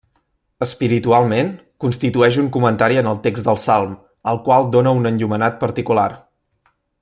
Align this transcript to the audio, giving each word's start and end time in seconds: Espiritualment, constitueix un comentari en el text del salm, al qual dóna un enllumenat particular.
Espiritualment, 0.65 1.51
constitueix 1.83 2.39
un 2.43 2.47
comentari 2.55 2.99
en 3.03 3.11
el 3.11 3.21
text 3.27 3.49
del 3.51 3.61
salm, 3.67 3.95
al 4.33 4.43
qual 4.49 4.67
dóna 4.77 4.95
un 5.03 5.11
enllumenat 5.11 5.61
particular. 5.67 6.11